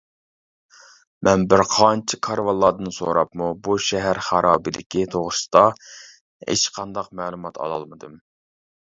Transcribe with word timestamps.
مەن 1.27 1.41
بىر 1.49 1.61
قانچە 1.73 2.17
كارۋانلاردىن 2.27 2.95
سوراپمۇ 2.95 3.49
بۇ 3.67 3.75
شەھەر 3.87 4.19
خارابىلىكى 4.27 5.03
توغرىسىدا 5.17 5.61
ھېچ 6.49 6.65
قانداق 6.79 7.11
مەلۇمات 7.21 7.61
ئالالمىدىم. 7.67 8.17